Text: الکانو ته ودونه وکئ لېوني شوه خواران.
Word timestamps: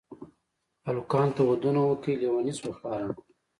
الکانو 0.89 1.33
ته 1.35 1.41
ودونه 1.49 1.81
وکئ 1.89 2.13
لېوني 2.21 2.53
شوه 2.59 2.71
خواران. 2.77 3.11